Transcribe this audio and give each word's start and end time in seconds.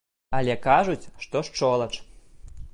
Але 0.37 0.55
кажуць, 0.67 1.09
што 1.27 1.45
шчолач. 1.53 1.93